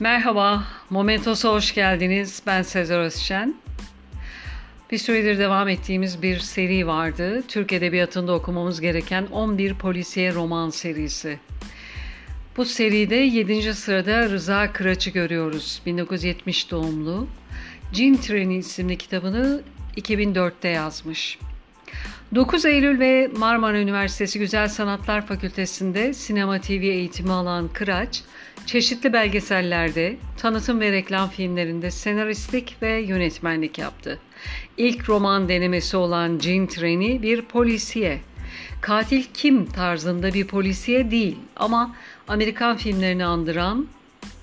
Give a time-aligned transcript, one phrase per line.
[0.00, 2.42] Merhaba, Momentos'a hoş geldiniz.
[2.46, 3.54] Ben Sezer Özşen.
[4.90, 7.42] Bir süredir devam ettiğimiz bir seri vardı.
[7.48, 11.38] Türk Edebiyatı'nda okumamız gereken 11 polisiye roman serisi.
[12.56, 13.74] Bu seride 7.
[13.74, 15.82] sırada Rıza Kıraç'ı görüyoruz.
[15.86, 17.26] 1970 doğumlu.
[17.92, 19.62] Cin Treni isimli kitabını
[19.96, 21.38] 2004'te yazmış.
[22.34, 28.22] 9 Eylül ve Marmara Üniversitesi Güzel Sanatlar Fakültesi'nde sinema TV eğitimi alan Kıraç,
[28.66, 34.18] çeşitli belgesellerde, tanıtım ve reklam filmlerinde senaristlik ve yönetmenlik yaptı.
[34.76, 38.20] İlk roman denemesi olan Cin Treni bir polisiye.
[38.80, 41.96] Katil kim tarzında bir polisiye değil ama
[42.28, 43.86] Amerikan filmlerini andıran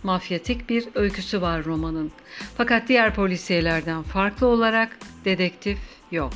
[0.03, 2.11] mafyatik bir öyküsü var romanın.
[2.57, 5.77] Fakat diğer polisiyelerden farklı olarak dedektif
[6.11, 6.33] yok.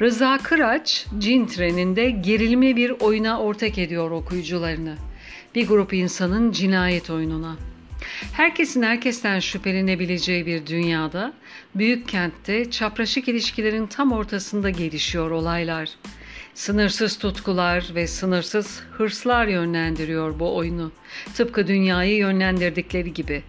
[0.00, 4.96] Rıza Kıraç, Cin Treni'nde gerilimli bir oyuna ortak ediyor okuyucularını.
[5.54, 7.56] Bir grup insanın cinayet oyununa.
[8.32, 11.32] Herkesin herkesten şüphelenebileceği bir dünyada,
[11.74, 15.90] büyük kentte çapraşık ilişkilerin tam ortasında gelişiyor olaylar.
[16.54, 20.92] Sınırsız tutkular ve sınırsız hırslar yönlendiriyor bu oyunu.
[21.34, 23.42] Tıpkı dünyayı yönlendirdikleri gibi.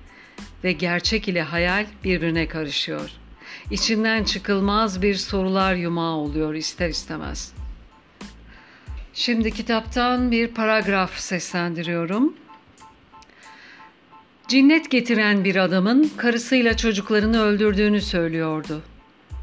[0.64, 3.25] Ve gerçek ile hayal birbirine karışıyor.
[3.72, 7.54] İçinden çıkılmaz bir sorular yumağı oluyor ister istemez.
[9.14, 12.34] Şimdi kitaptan bir paragraf seslendiriyorum.
[14.48, 18.82] Cinnet getiren bir adamın karısıyla çocuklarını öldürdüğünü söylüyordu.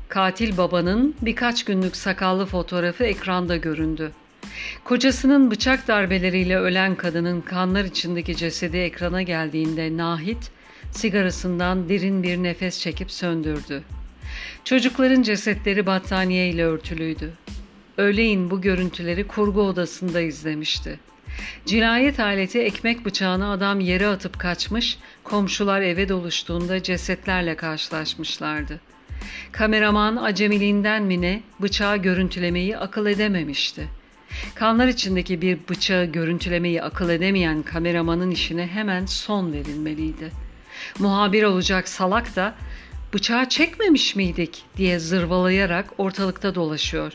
[0.08, 4.12] Katil babanın birkaç günlük sakallı fotoğrafı ekranda göründü.
[4.84, 10.50] Kocasının bıçak darbeleriyle ölen kadının kanlar içindeki cesedi ekrana geldiğinde Nahit
[10.90, 13.82] sigarasından derin bir nefes çekip söndürdü.
[14.64, 17.32] Çocukların cesetleri battaniye ile örtülüydü.
[17.96, 21.00] Öğleyin bu görüntüleri kurgu odasında izlemişti.
[21.66, 28.80] Cinayet aleti ekmek bıçağını adam yere atıp kaçmış, komşular eve doluştuğunda cesetlerle karşılaşmışlardı.
[29.52, 33.88] Kameraman acemiliğinden mi ne bıçağı görüntülemeyi akıl edememişti.
[34.54, 40.30] Kanlar içindeki bir bıçağı görüntülemeyi akıl edemeyen kameramanın işine hemen son verilmeliydi.
[40.98, 42.54] Muhabir olacak salak da
[43.14, 47.12] bıçağı çekmemiş miydik diye zırvalayarak ortalıkta dolaşıyor.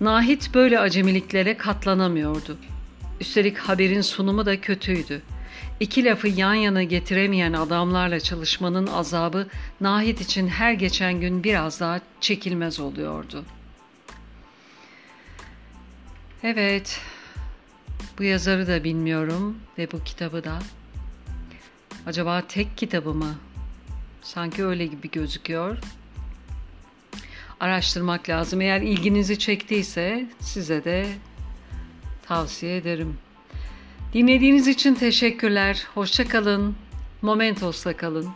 [0.00, 2.58] Nahit böyle acemiliklere katlanamıyordu.
[3.20, 5.22] Üstelik haberin sunumu da kötüydü.
[5.80, 9.48] İki lafı yan yana getiremeyen adamlarla çalışmanın azabı
[9.80, 13.44] Nahit için her geçen gün biraz daha çekilmez oluyordu.
[16.42, 17.00] Evet,
[18.18, 20.58] bu yazarı da bilmiyorum ve bu kitabı da.
[22.06, 23.34] Acaba tek kitabı mı?
[24.28, 25.78] Sanki öyle gibi gözüküyor.
[27.60, 28.60] Araştırmak lazım.
[28.60, 31.06] Eğer ilginizi çektiyse size de
[32.26, 33.18] tavsiye ederim.
[34.12, 35.86] Dinlediğiniz için teşekkürler.
[35.94, 36.76] Hoşça kalın.
[37.22, 38.28] Momentos'la kalın.